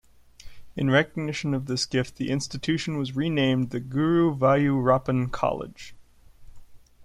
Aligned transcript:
In 0.75 0.89
recognition 0.89 1.53
of 1.53 1.67
this 1.67 1.85
gift, 1.85 2.15
the 2.15 2.31
institution 2.31 2.97
was 2.97 3.15
renamed 3.15 3.69
"The 3.69 3.79
Guruvayurappan 3.79 5.31
College". 5.31 5.93